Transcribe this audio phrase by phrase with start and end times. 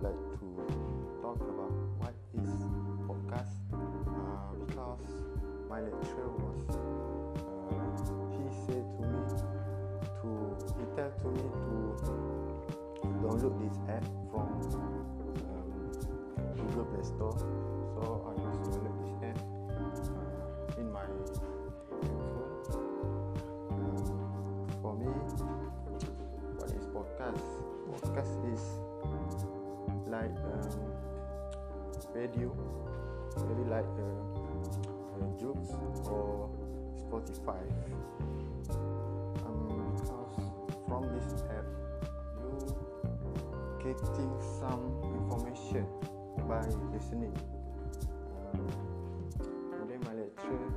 [0.00, 0.08] to
[1.20, 1.68] talk about
[2.00, 2.48] what is
[3.04, 5.04] podcast uh, because
[5.68, 7.84] my lecturer was uh,
[8.32, 9.20] he said to me
[10.16, 10.28] to
[10.80, 14.48] he tell to me to download this app from
[15.52, 15.68] um,
[16.56, 17.36] Google Play Store.
[17.36, 19.38] So I must download this app
[20.08, 21.04] uh, in my
[22.00, 22.64] handphone
[23.70, 24.00] um,
[24.80, 25.12] for me
[26.56, 27.44] what is podcast?
[27.92, 28.62] Podcast is
[30.12, 30.92] like um,
[32.14, 32.52] radio
[33.48, 34.22] maybe like uh,
[35.16, 36.50] uh, or
[37.00, 37.62] spotify.
[39.46, 40.36] Um, because
[40.86, 41.64] from this app
[42.36, 42.60] you
[43.78, 44.84] getting some
[45.16, 45.86] information
[46.46, 46.60] by
[46.92, 47.34] listening.
[48.52, 48.68] Um,
[49.88, 50.72] then my lecturer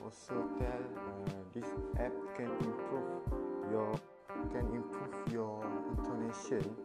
[0.00, 1.66] also tell uh, this
[1.98, 3.08] app can improve
[3.72, 4.00] your
[4.52, 6.76] can improve your intonation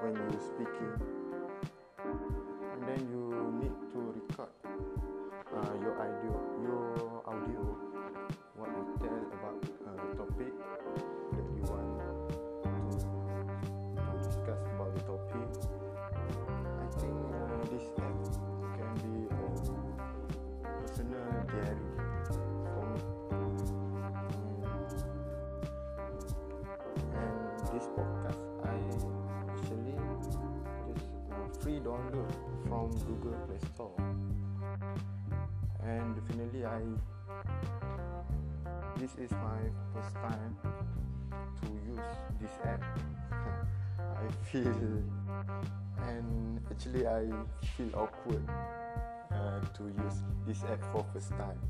[0.00, 0.92] when you're speaking
[2.72, 3.85] and then you need
[31.86, 32.32] download
[32.66, 33.94] from Google Play Store.
[35.84, 36.82] And finally, I
[38.96, 39.60] this is my
[39.94, 40.56] first time
[41.62, 42.82] to use this app.
[44.00, 45.02] I feel
[46.08, 47.22] and actually I
[47.76, 48.42] feel awkward
[49.30, 51.60] uh, to use this app for first time.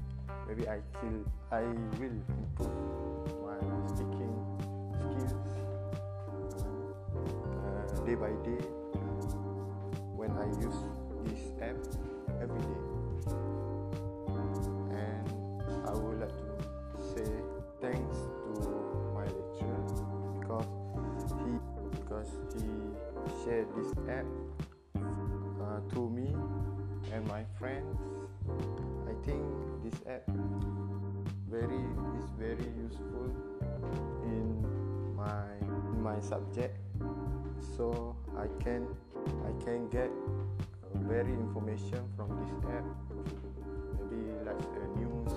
[0.48, 1.62] Maybe I feel I
[2.00, 2.72] will improve
[3.44, 4.36] my speaking
[5.12, 5.34] skills
[7.60, 8.64] uh, day by day
[10.26, 10.74] when I use
[11.24, 11.76] this app
[12.42, 12.82] every day.
[14.90, 15.26] And
[15.86, 17.30] I would like to say
[17.80, 18.70] thanks to
[19.14, 19.82] my lecturer
[20.40, 20.66] because
[21.44, 21.52] he
[21.90, 22.66] because he
[23.44, 24.26] shared this app
[24.96, 26.34] uh, to me
[27.12, 27.96] and my friends.
[29.08, 29.42] I think
[29.84, 30.26] this app
[31.48, 31.84] very
[32.18, 33.30] is very useful
[34.24, 35.46] in my
[35.92, 36.76] in my subject
[37.76, 38.86] so I can
[39.46, 40.10] I can get
[40.94, 42.84] very information from this app.
[43.98, 45.32] Maybe like the news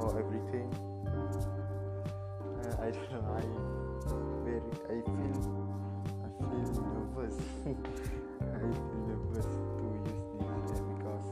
[0.00, 0.68] or everything.
[2.62, 3.44] Uh, I don't know I
[4.44, 5.38] very I feel
[6.24, 7.36] I feel nervous.
[8.42, 9.46] I feel nervous
[9.78, 11.28] to use this app because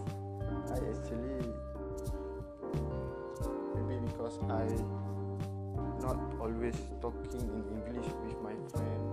[0.70, 1.40] I actually
[3.74, 4.66] maybe because I
[6.02, 9.04] not always talking in English with my friend,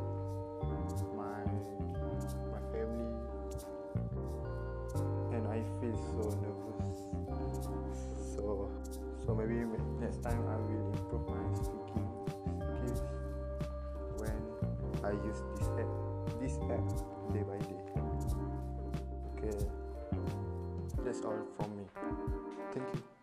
[5.79, 6.97] feel so nervous.
[8.35, 8.71] So
[9.25, 9.65] so maybe
[9.99, 12.07] next time I will improve my speaking
[12.59, 13.01] skills
[14.17, 14.37] when
[15.03, 15.91] I use this app
[16.39, 16.87] this app
[17.33, 17.83] day by day.
[19.37, 19.57] Okay,
[21.03, 21.83] that's all from me.
[22.73, 23.16] Thank you.